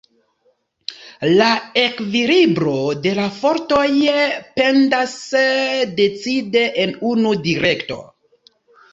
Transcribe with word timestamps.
La 1.39 1.47
ekvilibro 1.81 2.71
de 3.03 3.11
la 3.19 3.25
fortoj 3.35 3.81
pendas 4.55 5.13
decide 5.99 6.63
en 6.85 6.95
unu 7.11 7.35
direkto. 7.45 7.99